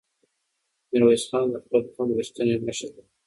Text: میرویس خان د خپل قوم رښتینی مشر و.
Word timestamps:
میرویس 0.91 1.23
خان 1.29 1.45
د 1.51 1.55
خپل 1.63 1.81
قوم 1.93 2.09
رښتینی 2.19 2.55
مشر 2.65 2.89
و. 2.93 2.97